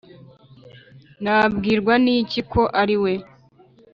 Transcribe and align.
nabwirwa 1.23 1.93
n'iki 2.03 2.41
ko 2.51 2.61
ari 2.81 2.95
we? 3.03 3.13